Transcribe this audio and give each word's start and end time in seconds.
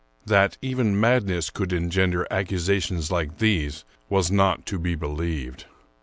That 0.25 0.57
even 0.63 0.99
madness 0.99 1.51
could 1.51 1.71
engender 1.71 2.25
accu 2.31 2.57
sations 2.57 3.11
like 3.11 3.37
these 3.37 3.85
was 4.09 4.31
not 4.31 4.65
to 4.65 4.79
be 4.79 4.95
believed. 4.95 5.65